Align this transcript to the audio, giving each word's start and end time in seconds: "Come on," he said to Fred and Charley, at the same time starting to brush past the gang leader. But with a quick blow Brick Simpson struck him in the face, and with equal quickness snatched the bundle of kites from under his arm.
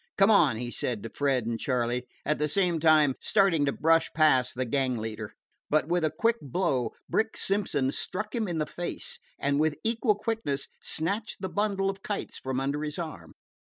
"Come 0.17 0.31
on," 0.31 0.57
he 0.57 0.71
said 0.71 1.03
to 1.03 1.11
Fred 1.13 1.45
and 1.45 1.59
Charley, 1.59 2.07
at 2.25 2.39
the 2.39 2.47
same 2.47 2.79
time 2.79 3.13
starting 3.21 3.65
to 3.65 3.71
brush 3.71 4.09
past 4.15 4.55
the 4.55 4.65
gang 4.65 4.97
leader. 4.97 5.33
But 5.69 5.89
with 5.89 6.03
a 6.03 6.09
quick 6.09 6.37
blow 6.41 6.95
Brick 7.07 7.37
Simpson 7.37 7.91
struck 7.91 8.33
him 8.33 8.47
in 8.47 8.57
the 8.57 8.65
face, 8.65 9.19
and 9.37 9.59
with 9.59 9.77
equal 9.83 10.15
quickness 10.15 10.67
snatched 10.81 11.39
the 11.43 11.49
bundle 11.49 11.87
of 11.87 12.01
kites 12.01 12.39
from 12.39 12.59
under 12.59 12.81
his 12.81 12.97
arm. 12.97 13.35